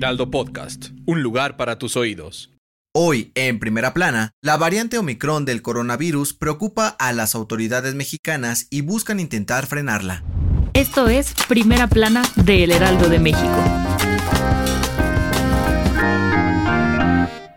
[0.00, 2.50] Heraldo Podcast, un lugar para tus oídos.
[2.94, 8.80] Hoy, en primera plana, la variante Omicron del coronavirus preocupa a las autoridades mexicanas y
[8.80, 10.24] buscan intentar frenarla.
[10.72, 13.89] Esto es Primera Plana de El Heraldo de México.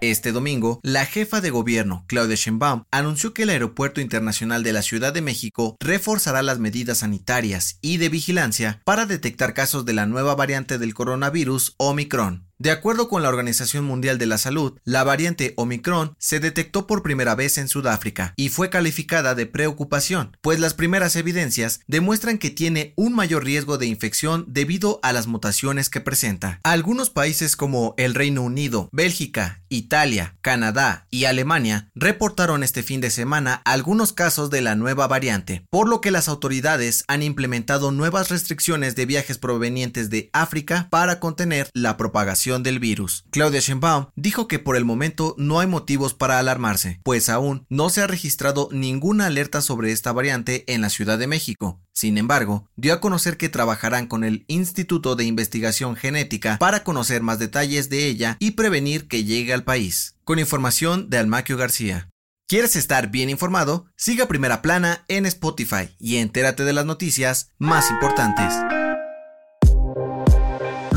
[0.00, 4.82] Este domingo, la jefa de gobierno, Claudia Sheinbaum, anunció que el Aeropuerto Internacional de la
[4.82, 10.06] Ciudad de México reforzará las medidas sanitarias y de vigilancia para detectar casos de la
[10.06, 12.47] nueva variante del coronavirus Omicron.
[12.60, 17.04] De acuerdo con la Organización Mundial de la Salud, la variante Omicron se detectó por
[17.04, 22.50] primera vez en Sudáfrica y fue calificada de preocupación, pues las primeras evidencias demuestran que
[22.50, 26.58] tiene un mayor riesgo de infección debido a las mutaciones que presenta.
[26.64, 33.10] Algunos países como el Reino Unido, Bélgica, Italia, Canadá y Alemania reportaron este fin de
[33.10, 38.30] semana algunos casos de la nueva variante, por lo que las autoridades han implementado nuevas
[38.30, 43.24] restricciones de viajes provenientes de África para contener la propagación del virus.
[43.30, 47.90] Claudia Sheinbaum dijo que por el momento no hay motivos para alarmarse, pues aún no
[47.90, 51.80] se ha registrado ninguna alerta sobre esta variante en la Ciudad de México.
[51.92, 57.22] Sin embargo, dio a conocer que trabajarán con el Instituto de Investigación Genética para conocer
[57.22, 60.16] más detalles de ella y prevenir que llegue al país.
[60.24, 62.08] Con información de Almaquio García.
[62.46, 63.86] ¿Quieres estar bien informado?
[63.94, 68.54] Siga Primera Plana en Spotify y entérate de las noticias más importantes.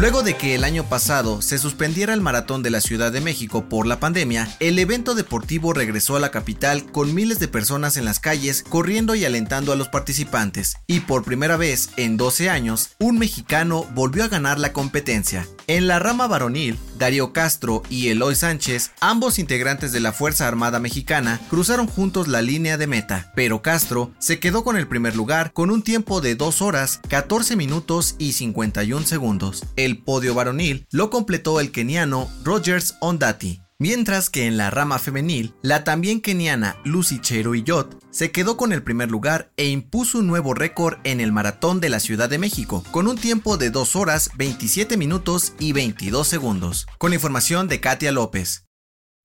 [0.01, 3.69] Luego de que el año pasado se suspendiera el maratón de la Ciudad de México
[3.69, 8.05] por la pandemia, el evento deportivo regresó a la capital con miles de personas en
[8.05, 10.75] las calles corriendo y alentando a los participantes.
[10.87, 15.45] Y por primera vez en 12 años, un mexicano volvió a ganar la competencia.
[15.71, 20.81] En la rama varonil, Darío Castro y Eloy Sánchez, ambos integrantes de la Fuerza Armada
[20.81, 25.53] Mexicana, cruzaron juntos la línea de meta, pero Castro se quedó con el primer lugar
[25.53, 29.63] con un tiempo de 2 horas, 14 minutos y 51 segundos.
[29.77, 35.53] El podio varonil lo completó el keniano Rogers Ondati, mientras que en la rama femenil,
[35.61, 40.53] la también keniana Lucy Cheruiyot se quedó con el primer lugar e impuso un nuevo
[40.53, 44.29] récord en el maratón de la Ciudad de México, con un tiempo de 2 horas
[44.37, 46.87] 27 minutos y 22 segundos.
[46.97, 48.70] Con información de Katia López.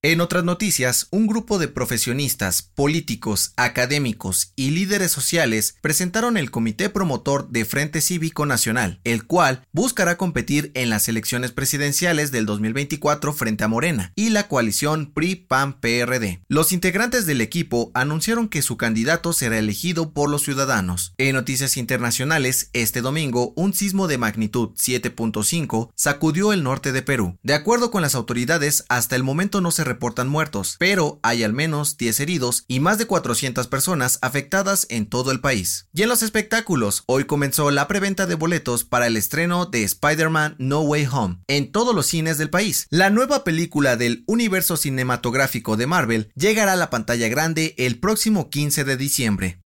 [0.08, 6.88] En otras noticias, un grupo de profesionistas, políticos, académicos y líderes sociales presentaron el Comité
[6.90, 13.32] Promotor de Frente Cívico Nacional, el cual buscará competir en las elecciones presidenciales del 2024
[13.32, 16.40] frente a Morena y la coalición PRI-PAN-PRD.
[16.46, 21.14] Los integrantes del equipo anunciaron que su candidato será elegido por los ciudadanos.
[21.18, 27.38] En noticias internacionales, este domingo, un sismo de magnitud 7.5 sacudió el norte de Perú.
[27.42, 31.54] De acuerdo con las autoridades, hasta el momento no se reportan muertos, pero hay al
[31.54, 35.88] menos 10 heridos y más de 400 personas afectadas en todo el país.
[35.94, 40.56] Y en los espectáculos, hoy comenzó la preventa de boletos para el estreno de Spider-Man
[40.58, 42.86] No Way Home en todos los cines del país.
[42.90, 48.50] La nueva película del universo cinematográfico de Marvel llegará a la pantalla grande el próximo
[48.50, 49.60] 15 de diciembre.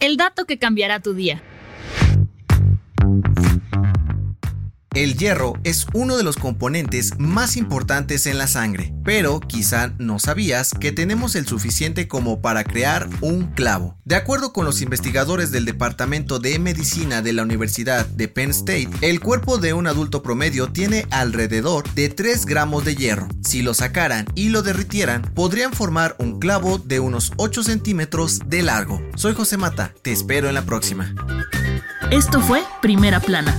[0.00, 1.44] El dato que cambiará tu día.
[4.96, 10.18] El hierro es uno de los componentes más importantes en la sangre, pero quizá no
[10.18, 13.98] sabías que tenemos el suficiente como para crear un clavo.
[14.06, 18.88] De acuerdo con los investigadores del Departamento de Medicina de la Universidad de Penn State,
[19.02, 23.28] el cuerpo de un adulto promedio tiene alrededor de 3 gramos de hierro.
[23.44, 28.62] Si lo sacaran y lo derritieran, podrían formar un clavo de unos 8 centímetros de
[28.62, 29.02] largo.
[29.14, 31.14] Soy José Mata, te espero en la próxima.
[32.10, 33.58] Esto fue Primera Plana,